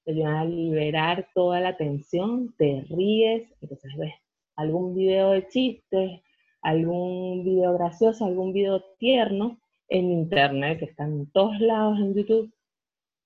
te 0.04 0.12
ayudan 0.12 0.34
a 0.34 0.44
liberar 0.44 1.28
toda 1.34 1.60
la 1.60 1.76
tensión, 1.76 2.54
te 2.58 2.84
ríes, 2.90 3.48
entonces 3.60 3.96
ves 3.96 4.14
algún 4.56 4.94
video 4.94 5.30
de 5.30 5.48
chistes, 5.48 6.20
algún 6.60 7.44
video 7.44 7.74
gracioso, 7.74 8.24
algún 8.26 8.52
video 8.52 8.82
tierno 8.98 9.61
en 9.92 10.10
internet, 10.10 10.78
que 10.78 10.86
están 10.86 11.12
en 11.12 11.26
todos 11.32 11.60
lados 11.60 11.98
en 11.98 12.14
YouTube. 12.14 12.50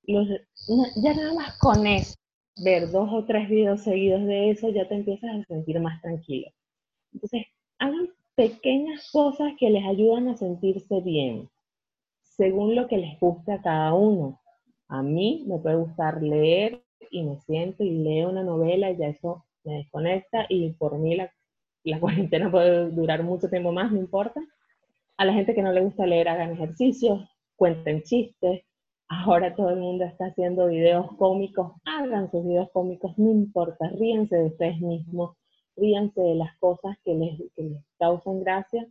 ya 0.06 1.14
nada 1.14 1.32
más 1.34 1.58
con 1.58 1.86
eso, 1.86 2.16
ver 2.56 2.90
dos 2.90 3.08
o 3.12 3.24
tres 3.24 3.48
videos 3.48 3.82
seguidos 3.82 4.24
de 4.26 4.50
eso, 4.50 4.70
ya 4.70 4.88
te 4.88 4.96
empiezas 4.96 5.30
a 5.30 5.44
sentir 5.44 5.78
más 5.78 6.02
tranquilo. 6.02 6.50
Entonces, 7.12 7.46
hagan 7.78 8.08
pequeñas 8.34 9.08
cosas 9.12 9.52
que 9.60 9.70
les 9.70 9.84
ayudan 9.84 10.28
a 10.28 10.36
sentirse 10.36 11.00
bien, 11.02 11.48
según 12.22 12.74
lo 12.74 12.88
que 12.88 12.98
les 12.98 13.18
guste 13.20 13.52
a 13.52 13.62
cada 13.62 13.94
uno. 13.94 14.40
A 14.88 15.02
mí 15.02 15.44
me 15.46 15.58
puede 15.58 15.76
gustar 15.76 16.20
leer 16.20 16.82
y 17.12 17.22
me 17.22 17.38
siento 17.42 17.84
y 17.84 17.90
leo 17.90 18.30
una 18.30 18.42
novela 18.42 18.90
y 18.90 18.96
ya 18.96 19.06
eso 19.06 19.44
me 19.62 19.74
desconecta 19.74 20.46
y 20.48 20.72
por 20.72 20.98
mí 20.98 21.14
la, 21.14 21.32
la 21.84 22.00
cuarentena 22.00 22.50
puede 22.50 22.90
durar 22.90 23.22
mucho 23.22 23.48
tiempo 23.48 23.70
más, 23.70 23.92
no 23.92 24.00
importa. 24.00 24.40
A 25.18 25.24
la 25.24 25.32
gente 25.32 25.54
que 25.54 25.62
no 25.62 25.72
le 25.72 25.80
gusta 25.80 26.06
leer, 26.06 26.28
hagan 26.28 26.52
ejercicios, 26.52 27.28
cuenten 27.56 28.02
chistes. 28.02 28.62
Ahora 29.08 29.54
todo 29.54 29.70
el 29.70 29.76
mundo 29.76 30.04
está 30.04 30.26
haciendo 30.26 30.66
videos 30.66 31.06
cómicos, 31.16 31.72
hagan 31.84 32.30
sus 32.30 32.44
videos 32.44 32.68
cómicos, 32.72 33.16
no 33.16 33.30
importa, 33.30 33.88
ríense 33.90 34.36
de 34.36 34.46
ustedes 34.46 34.80
mismos, 34.80 35.36
ríanse 35.76 36.20
de 36.20 36.34
las 36.34 36.56
cosas 36.58 36.96
que 37.04 37.14
les, 37.14 37.38
que 37.54 37.62
les 37.62 37.84
causan 37.98 38.40
gracia 38.40 38.86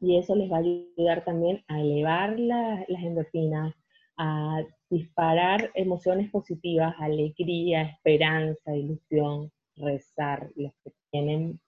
y 0.00 0.18
eso 0.18 0.34
les 0.34 0.50
va 0.50 0.56
a 0.56 0.60
ayudar 0.60 1.24
también 1.24 1.64
a 1.68 1.80
elevar 1.80 2.38
las 2.38 3.02
endorfinas, 3.02 3.74
a 4.16 4.62
disparar 4.90 5.70
emociones 5.74 6.30
positivas, 6.30 6.94
alegría, 6.98 7.82
esperanza, 7.82 8.76
ilusión, 8.76 9.50
rezar, 9.76 10.50
los 10.56 10.72
que 10.84 10.92
tienen 11.10 11.60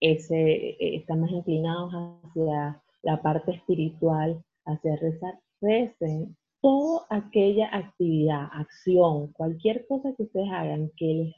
ese, 0.00 0.76
están 0.96 1.20
más 1.20 1.30
inclinados 1.30 1.92
hacia 1.92 2.82
la 3.04 3.22
parte 3.22 3.52
espiritual, 3.52 4.42
hacia 4.64 4.96
rezar, 4.96 5.38
recen. 5.60 6.36
Toda 6.60 7.06
aquella 7.10 7.68
actividad, 7.76 8.48
acción, 8.52 9.32
cualquier 9.32 9.86
cosa 9.86 10.14
que 10.16 10.22
ustedes 10.22 10.48
hagan 10.50 10.90
que 10.96 11.06
les 11.06 11.34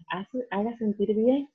haga 0.51 0.79
sentir 0.79 1.15
bien, 1.17 1.49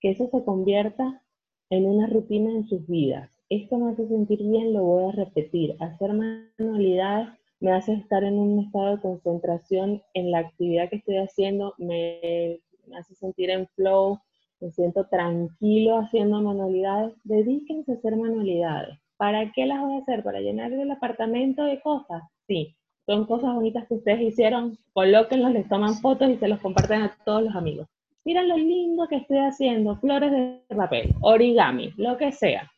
que 0.00 0.10
eso 0.10 0.28
se 0.30 0.42
convierta 0.42 1.22
en 1.68 1.86
una 1.86 2.06
rutina 2.06 2.50
en 2.50 2.66
sus 2.66 2.86
vidas. 2.86 3.30
Esto 3.50 3.78
me 3.78 3.90
hace 3.90 4.06
sentir 4.08 4.38
bien, 4.42 4.72
lo 4.72 4.84
voy 4.84 5.08
a 5.10 5.12
repetir. 5.12 5.76
Hacer 5.80 6.12
manualidades 6.14 7.28
me 7.58 7.72
hace 7.72 7.94
estar 7.94 8.22
en 8.24 8.38
un 8.38 8.60
estado 8.60 8.96
de 8.96 9.02
concentración 9.02 10.02
en 10.14 10.30
la 10.30 10.38
actividad 10.38 10.88
que 10.88 10.96
estoy 10.96 11.16
haciendo, 11.16 11.74
me, 11.76 12.60
hace 12.96 13.14
sentir 13.16 13.50
en 13.50 13.66
flow, 13.68 14.18
me 14.60 14.70
siento 14.70 15.06
tranquilo 15.08 15.98
haciendo 15.98 16.40
manualidades. 16.40 17.14
Dedíquense 17.24 17.92
a 17.92 17.94
hacer 17.96 18.16
manualidades. 18.16 18.99
¿Para 19.20 19.52
qué 19.52 19.66
las 19.66 19.82
voy 19.82 19.96
a 19.96 19.98
hacer? 19.98 20.22
¿Para 20.24 20.40
llenar 20.40 20.72
el 20.72 20.90
apartamento 20.90 21.64
de 21.64 21.78
cosas? 21.82 22.22
Sí, 22.46 22.74
son 23.04 23.26
cosas 23.26 23.54
bonitas 23.54 23.86
que 23.86 23.96
ustedes 23.96 24.22
hicieron, 24.22 24.78
colóquenlos, 24.94 25.52
les 25.52 25.68
toman 25.68 25.96
fotos 25.96 26.30
y 26.30 26.38
se 26.38 26.48
los 26.48 26.58
comparten 26.60 27.02
a 27.02 27.14
todos 27.26 27.42
los 27.42 27.54
amigos. 27.54 27.86
Mira 28.24 28.42
lo 28.42 28.56
lindo 28.56 29.06
que 29.08 29.16
estoy 29.16 29.38
haciendo, 29.38 29.96
flores 29.96 30.32
de 30.32 30.74
papel, 30.74 31.14
origami, 31.20 31.92
lo 31.98 32.16
que 32.16 32.32
sea 32.32 32.70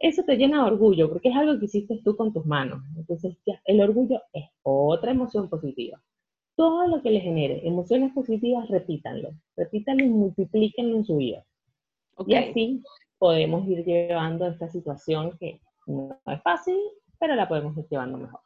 eso 0.00 0.22
te 0.24 0.36
llena 0.36 0.64
de 0.64 0.70
orgullo, 0.70 1.10
porque 1.10 1.28
es 1.28 1.36
algo 1.36 1.58
que 1.58 1.66
hiciste 1.66 2.00
tú 2.02 2.16
con 2.16 2.32
tus 2.32 2.46
manos. 2.46 2.82
Entonces, 2.96 3.36
ya, 3.46 3.60
el 3.66 3.82
orgullo 3.82 4.22
es 4.32 4.46
otra 4.62 5.10
emoción 5.10 5.50
positiva. 5.50 6.02
Todo 6.56 6.88
lo 6.88 7.02
que 7.02 7.10
le 7.10 7.20
genere 7.20 7.66
emociones 7.68 8.12
positivas, 8.14 8.66
repítanlo. 8.68 9.30
Repítanlo 9.56 10.04
y 10.04 10.08
multiplíquenlo 10.08 10.96
en 10.96 11.04
su 11.04 11.16
vida. 11.18 11.44
Y 12.26 12.34
así 12.34 12.82
podemos 13.18 13.68
ir 13.68 13.84
llevando 13.84 14.46
esta 14.46 14.70
situación 14.70 15.36
que 15.38 15.60
no 15.90 16.20
es 16.26 16.42
fácil, 16.42 16.76
pero 17.18 17.34
la 17.34 17.48
podemos 17.48 17.76
ir 17.76 17.86
llevando 17.90 18.18
mejor. 18.18 18.40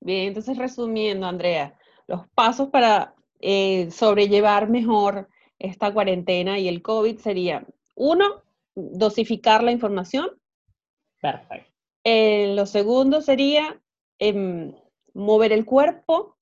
Bien, 0.00 0.28
entonces 0.28 0.56
resumiendo, 0.56 1.26
Andrea, 1.26 1.74
los 2.06 2.26
pasos 2.28 2.68
para 2.68 3.14
eh, 3.40 3.90
sobrellevar 3.90 4.68
mejor 4.68 5.28
esta 5.58 5.92
cuarentena 5.92 6.58
y 6.58 6.68
el 6.68 6.82
COVID 6.82 7.18
sería, 7.18 7.66
uno, 7.94 8.42
dosificar 8.74 9.62
la 9.62 9.72
información, 9.72 10.30
Perfecto. 11.20 11.70
Eh, 12.04 12.54
lo 12.54 12.66
segundo 12.66 13.20
sería 13.20 13.78
em, 14.18 14.72
mover 15.12 15.52
el 15.52 15.64
cuerpo, 15.64 16.36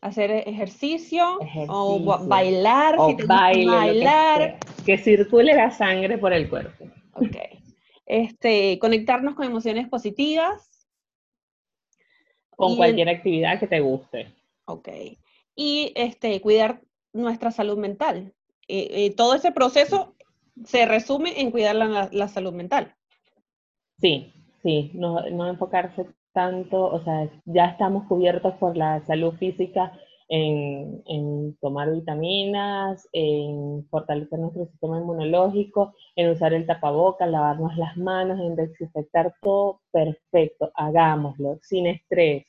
hacer 0.00 0.30
ejercicio, 0.30 1.38
o 1.68 2.26
bailar, 2.26 2.96
o 2.98 3.16
bailar. 3.26 4.58
Que, 4.84 4.98
circule 4.98 5.54
la 5.54 5.70
sangre 5.70 6.18
por 6.18 6.32
el 6.32 6.48
cuerpo. 6.48 6.84
Ok. 7.14 7.36
Este, 8.12 8.80
conectarnos 8.80 9.36
con 9.36 9.46
emociones 9.46 9.88
positivas. 9.88 10.68
Con 12.50 12.74
cualquier 12.74 13.08
actividad 13.08 13.60
que 13.60 13.68
te 13.68 13.78
guste. 13.78 14.34
Ok. 14.64 14.88
Y 15.54 15.92
este, 15.94 16.40
cuidar 16.40 16.82
nuestra 17.12 17.52
salud 17.52 17.78
mental. 17.78 18.34
Eh, 18.66 18.88
eh, 18.90 19.14
todo 19.14 19.36
ese 19.36 19.52
proceso 19.52 20.16
se 20.64 20.86
resume 20.86 21.40
en 21.40 21.52
cuidar 21.52 21.76
la 21.76 22.26
salud 22.26 22.52
mental. 22.52 22.96
Sí, 24.00 24.34
sí, 24.64 24.90
no, 24.94 25.30
no 25.30 25.48
enfocarse 25.48 26.04
tanto, 26.32 26.86
o 26.86 27.04
sea, 27.04 27.30
ya 27.44 27.66
estamos 27.66 28.08
cubiertos 28.08 28.54
por 28.54 28.76
la 28.76 29.06
salud 29.06 29.34
física 29.34 29.92
en, 30.30 31.02
en, 31.06 31.56
tomar 31.60 31.92
vitaminas, 31.92 33.06
en 33.12 33.86
fortalecer 33.90 34.38
nuestro 34.38 34.64
sistema 34.66 34.98
inmunológico, 34.98 35.94
en 36.16 36.30
usar 36.30 36.54
el 36.54 36.66
tapaboca, 36.66 37.26
lavarnos 37.26 37.76
las 37.76 37.96
manos, 37.98 38.40
en 38.40 38.56
desinfectar 38.56 39.34
todo, 39.42 39.82
perfecto, 39.90 40.70
hagámoslo, 40.74 41.58
sin 41.62 41.86
estrés. 41.86 42.46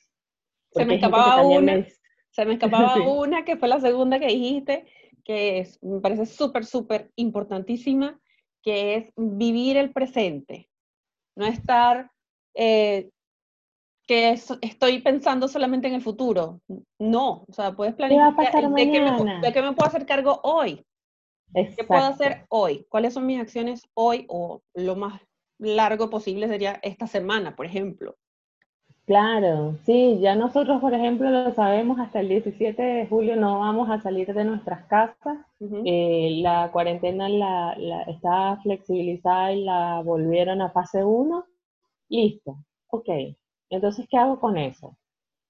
Se 0.70 0.86
me 0.86 0.94
escapaba 0.94 1.42
una, 1.42 1.86
se 2.30 2.46
me 2.46 2.54
escapaba 2.54 2.94
una, 3.10 3.44
que 3.44 3.56
fue 3.56 3.68
la 3.68 3.80
segunda 3.80 4.18
que 4.18 4.28
dijiste, 4.28 4.86
que 5.24 5.58
es, 5.58 5.82
me 5.82 6.00
parece 6.00 6.24
súper, 6.24 6.64
súper 6.64 7.10
importantísima, 7.16 8.18
que 8.62 8.94
es 8.94 9.12
vivir 9.16 9.76
el 9.76 9.92
presente 9.92 10.70
no 11.34 11.46
estar 11.46 12.10
eh, 12.54 13.10
que 14.12 14.38
estoy 14.60 15.00
pensando 15.00 15.48
solamente 15.48 15.88
en 15.88 15.94
el 15.94 16.02
futuro. 16.02 16.60
No, 16.98 17.46
o 17.48 17.52
sea, 17.52 17.72
puedes 17.72 17.94
planificar 17.94 18.34
de, 18.36 18.90
qué 18.90 19.00
me, 19.00 19.40
de, 19.40 19.52
qué 19.54 19.62
me, 19.62 19.72
puedo 19.72 19.88
hacer 19.88 20.04
cargo 20.04 20.38
hoy. 20.42 20.84
¿Qué 21.54 21.84
puedo 21.84 22.04
hacer 22.04 22.44
hoy? 22.50 22.84
¿Cuáles 22.90 23.14
son 23.14 23.24
mis 23.24 23.40
acciones 23.40 23.88
hoy? 23.94 24.26
O 24.28 24.60
lo 24.74 24.96
más 24.96 25.18
largo 25.58 26.10
posible 26.10 26.46
sería 26.46 26.78
esta 26.82 27.06
semana, 27.06 27.56
por 27.56 27.64
ejemplo. 27.64 28.16
Claro, 29.06 29.78
sí, 29.86 30.18
ya 30.20 30.34
nosotros, 30.36 30.80
por 30.82 30.92
ejemplo, 30.92 31.30
lo 31.30 31.54
sabemos, 31.54 31.98
hasta 31.98 32.20
el 32.20 32.28
17 32.28 32.82
de 32.82 33.06
julio 33.06 33.34
no 33.36 33.60
vamos 33.60 33.88
a 33.88 34.00
salir 34.02 34.32
de 34.34 34.44
nuestras 34.44 34.84
casas. 34.88 35.38
Eh, 35.86 36.38
la 36.42 36.70
cuarentena 36.70 37.30
la, 37.30 37.74
la, 37.78 38.02
está 38.02 38.58
flexibilizada 38.62 39.52
y 39.52 39.64
la 39.64 40.02
volvieron 40.04 40.60
a 40.60 40.70
fase 40.70 41.02
1. 41.02 41.46
Listo, 42.10 42.58
ok. 42.88 43.08
Entonces, 43.72 44.06
¿qué 44.10 44.16
hago 44.16 44.38
con 44.38 44.56
eso? 44.56 44.96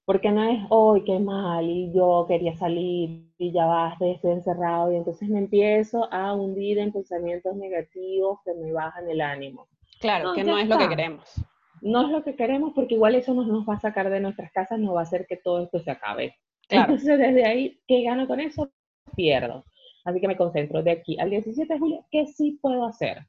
Porque 0.05 0.31
no 0.31 0.43
es 0.43 0.59
hoy 0.69 1.03
qué 1.05 1.19
mal 1.19 1.69
y 1.69 1.93
yo 1.93 2.25
quería 2.27 2.55
salir 2.57 3.31
y 3.37 3.51
ya 3.51 3.65
basta, 3.65 4.05
estoy 4.05 4.31
encerrado 4.31 4.91
y 4.91 4.97
entonces 4.97 5.29
me 5.29 5.39
empiezo 5.39 6.11
a 6.11 6.33
hundir 6.33 6.79
en 6.79 6.91
pensamientos 6.91 7.55
negativos 7.55 8.39
que 8.43 8.53
me 8.53 8.73
bajan 8.73 9.09
el 9.09 9.21
ánimo. 9.21 9.67
Claro, 9.99 10.33
que 10.33 10.43
no 10.43 10.57
es 10.57 10.67
lo 10.67 10.77
que 10.77 10.89
queremos 10.89 11.43
no 11.83 12.05
es 12.05 12.09
lo 12.09 12.23
que 12.23 12.35
queremos 12.35 12.71
porque 12.73 12.95
igual 12.95 13.15
eso 13.15 13.33
nos, 13.33 13.45
nos 13.45 13.67
va 13.67 13.75
a 13.75 13.79
sacar 13.79 14.09
de 14.09 14.21
nuestras 14.21 14.51
casas, 14.51 14.79
no 14.79 14.93
va 14.93 15.01
a 15.01 15.03
hacer 15.03 15.27
que 15.27 15.37
todo 15.37 15.63
esto 15.63 15.79
se 15.79 15.91
acabe. 15.91 16.35
Entonces, 16.69 17.19
desde 17.19 17.45
ahí, 17.45 17.79
¿qué 17.87 18.03
gano 18.03 18.25
con 18.25 18.39
eso? 18.39 18.71
Pierdo. 19.15 19.65
Así 20.05 20.19
que 20.19 20.27
me 20.27 20.37
concentro 20.37 20.81
de 20.81 20.91
aquí 20.91 21.19
al 21.19 21.29
17 21.29 21.73
de 21.73 21.79
julio, 21.79 22.05
¿qué 22.09 22.25
sí 22.25 22.57
puedo 22.61 22.85
hacer? 22.85 23.27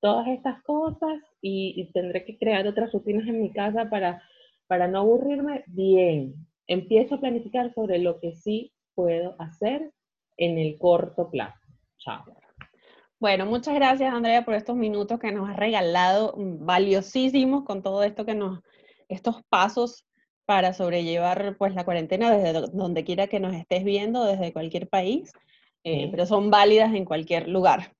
Todas 0.00 0.28
estas 0.28 0.62
cosas 0.62 1.18
y, 1.40 1.90
tendré 1.92 2.24
que 2.24 2.38
crear 2.38 2.66
otras 2.66 2.92
rutinas 2.92 3.26
en 3.26 3.40
mi 3.40 3.52
casa 3.52 3.88
para, 3.88 4.22
para 4.66 4.88
no 4.88 5.00
aburrirme. 5.00 5.64
Bien, 5.66 6.34
empiezo 6.66 7.14
a 7.14 7.20
planificar 7.20 7.72
sobre 7.74 7.98
lo 7.98 8.20
que 8.20 8.34
sí 8.34 8.72
puedo 8.94 9.34
hacer 9.38 9.90
en 10.36 10.58
el 10.58 10.78
corto 10.78 11.30
plazo. 11.30 11.58
Chao. 11.98 12.24
Bueno, 13.18 13.46
muchas 13.46 13.74
gracias 13.74 14.12
Andrea 14.12 14.44
por 14.44 14.54
estos 14.54 14.76
minutos 14.76 15.18
que 15.18 15.32
nos 15.32 15.48
has 15.48 15.56
regalado, 15.56 16.34
mm, 16.36 16.66
valiosísimos 16.66 17.64
con 17.64 17.82
todo 17.82 18.02
esto 18.02 18.26
que 18.26 18.34
nos, 18.34 18.60
estos 19.08 19.42
pasos 19.48 20.04
para 20.44 20.74
sobrellevar 20.74 21.56
pues 21.56 21.74
la 21.74 21.84
cuarentena 21.84 22.30
desde 22.30 22.52
donde 22.72 23.04
quiera 23.04 23.28
que 23.28 23.40
nos 23.40 23.54
estés 23.54 23.84
viendo, 23.84 24.24
desde 24.24 24.52
cualquier 24.52 24.88
país, 24.88 25.32
eh, 25.84 26.08
pero 26.10 26.26
son 26.26 26.50
válidas 26.50 26.94
en 26.94 27.04
cualquier 27.04 27.48
lugar 27.48 27.94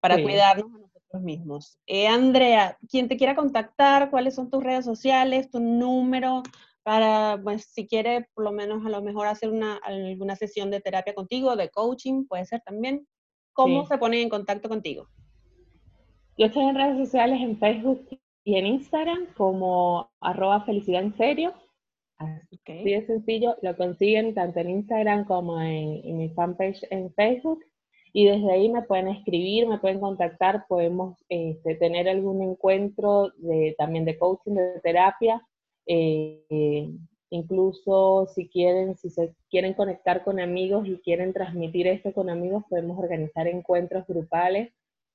para 0.00 0.22
cuidarnos 0.22 0.70
nosotros 1.10 1.22
mismos. 1.22 1.78
Eh, 1.86 2.06
Andrea, 2.06 2.78
quien 2.88 3.08
te 3.08 3.16
quiera 3.16 3.34
contactar, 3.34 4.10
¿cuáles 4.10 4.34
son 4.34 4.50
tus 4.50 4.62
redes 4.62 4.84
sociales, 4.84 5.50
tu 5.50 5.60
número? 5.60 6.42
Para, 6.82 7.40
pues, 7.42 7.64
si 7.64 7.86
quiere, 7.86 8.28
por 8.34 8.44
lo 8.44 8.52
menos, 8.52 8.84
a 8.86 8.88
lo 8.88 9.02
mejor 9.02 9.26
hacer 9.26 9.50
una, 9.50 9.76
alguna 9.76 10.36
sesión 10.36 10.70
de 10.70 10.80
terapia 10.80 11.14
contigo, 11.14 11.56
de 11.56 11.70
coaching, 11.70 12.26
puede 12.26 12.46
ser 12.46 12.62
también. 12.62 13.06
¿Cómo 13.52 13.86
se 13.86 13.98
pone 13.98 14.22
en 14.22 14.30
contacto 14.30 14.68
contigo? 14.68 15.08
Yo 16.38 16.46
estoy 16.46 16.64
en 16.64 16.76
redes 16.76 16.96
sociales, 16.96 17.40
en 17.42 17.58
Facebook 17.58 18.08
y 18.44 18.56
en 18.56 18.66
Instagram 18.66 19.26
como 19.36 20.10
arroba 20.20 20.64
felicidad 20.64 21.02
en 21.02 21.14
serio. 21.16 21.52
Así 22.16 22.58
de 22.66 23.06
sencillo, 23.06 23.56
lo 23.62 23.76
consiguen 23.76 24.34
tanto 24.34 24.60
en 24.60 24.70
Instagram 24.70 25.24
como 25.24 25.60
en, 25.60 26.16
mi 26.16 26.28
fanpage 26.30 26.86
en 26.90 27.12
Facebook. 27.14 27.62
Y 28.12 28.26
desde 28.26 28.52
ahí 28.52 28.68
me 28.68 28.82
pueden 28.82 29.08
escribir, 29.08 29.68
me 29.68 29.78
pueden 29.78 30.00
contactar, 30.00 30.64
podemos 30.68 31.18
este, 31.28 31.76
tener 31.76 32.08
algún 32.08 32.42
encuentro 32.42 33.32
también 33.78 34.04
de 34.04 34.18
coaching, 34.18 34.54
de 34.54 34.80
terapia. 34.82 35.46
Eh, 35.86 36.90
incluso 37.30 38.26
si 38.34 38.48
quieren, 38.48 38.96
si 38.96 39.10
se 39.10 39.34
quieren 39.48 39.74
conectar 39.74 40.24
con 40.24 40.40
amigos 40.40 40.86
y 40.88 40.98
quieren 40.98 41.32
transmitir 41.32 41.86
esto 41.86 42.12
con 42.12 42.28
amigos, 42.28 42.64
podemos 42.68 42.98
organizar 42.98 43.46
encuentros 43.46 44.06
grupales 44.06 44.72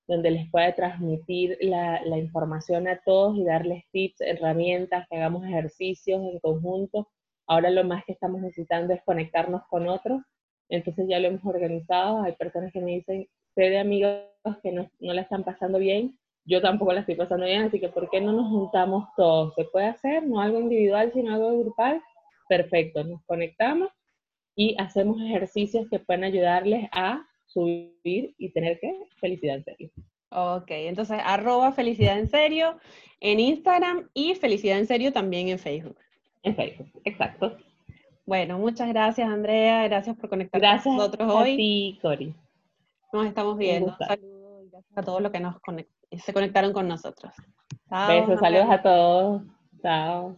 donde 0.08 0.32
les 0.32 0.50
pueda 0.52 0.74
transmitir 0.76 1.58
la, 1.62 2.02
la, 2.06 2.18
información 2.18 2.88
a 2.88 3.02
todos 3.04 3.36
y 3.38 3.44
darles 3.44 3.84
tips, 3.92 4.22
herramientas, 4.22 5.08
que 5.10 5.18
hagamos 5.18 5.46
ejercicios 5.46 6.22
en 6.22 6.40
conjunto. 6.40 7.08
Ahora 7.48 7.72
lo 7.72 7.84
más 7.84 8.06
que 8.06 8.12
estamos 8.14 8.42
necesitando 8.42 8.94
es 8.94 9.02
conectarnos 9.04 9.64
con 9.68 9.88
otros, 9.88 10.22
entonces 10.70 11.06
ya 11.08 11.20
lo 11.20 11.28
hemos 11.28 11.46
organizado. 11.46 12.22
Hay 12.22 12.34
personas 12.34 12.72
que 12.72 12.82
me 12.82 12.92
dicen, 12.92 13.28
sé 13.54 13.70
de 13.70 13.80
amigos 13.80 14.22
que 14.62 14.72
no, 14.72 14.90
no 15.00 15.14
la 15.14 15.22
están 15.22 15.44
pasando 15.44 15.80
bien, 15.80 16.18
yo 16.46 16.62
tampoco 16.62 16.94
la 16.94 17.00
estoy 17.00 17.16
pasando 17.16 17.46
bien, 17.46 17.64
así 17.64 17.80
que 17.80 17.90
¿por 17.90 18.10
qué 18.10 18.22
no 18.22 18.32
nos 18.32 18.50
juntamos 18.50 19.08
todos? 19.18 19.56
¿Se 19.56 19.66
puede 19.66 19.88
hacer? 19.88 20.28
No 20.28 20.40
algo 20.40 20.60
individual, 20.60 21.12
sino 21.12 21.34
algo 21.34 21.58
grupal. 21.60 22.02
Perfecto, 22.48 23.04
nos 23.04 23.24
conectamos 23.26 23.90
y 24.56 24.76
hacemos 24.78 25.20
ejercicios 25.22 25.88
que 25.90 26.00
pueden 26.00 26.24
ayudarles 26.24 26.88
a 26.92 27.26
subir 27.48 28.36
y 28.38 28.50
tener 28.52 28.80
que 28.80 28.94
felicidad 29.20 29.56
en 29.56 29.64
serio. 29.64 29.92
Ok, 30.30 30.70
entonces 30.70 31.18
arroba 31.24 31.72
felicidad 31.72 32.20
en 32.20 32.30
serio 32.30 32.78
en 33.22 33.40
Instagram 33.40 34.10
y 34.14 34.36
felicidad 34.36 34.78
en 34.78 34.88
serio 34.88 35.12
también 35.12 35.48
en 35.48 35.58
Facebook. 35.58 35.98
En 36.44 36.56
Facebook, 36.56 36.90
exacto. 37.06 37.58
Bueno, 38.26 38.58
muchas 38.58 38.88
gracias 38.90 39.30
Andrea, 39.30 39.84
gracias 39.88 40.16
por 40.18 40.30
conectarte 40.30 40.84
con 40.84 40.98
nosotros 40.98 41.32
hoy. 41.32 41.36
Gracias 41.36 41.54
a 41.54 41.58
ti, 41.58 42.00
Cori. 42.02 42.36
Nos 43.14 43.26
estamos 43.28 43.58
viendo. 43.58 43.96
Saludos 43.98 44.64
y 44.66 44.70
gracias 44.70 44.98
a 44.98 45.04
todos 45.04 45.22
los 45.22 45.32
que 45.32 45.40
nos 45.40 45.56
se 46.18 46.34
conectaron 46.34 46.74
con 46.74 46.88
nosotros. 46.88 47.34
Besos, 47.90 48.40
saludos 48.40 48.70
a 48.70 48.82
todos. 48.82 49.42
Chao. 49.82 50.38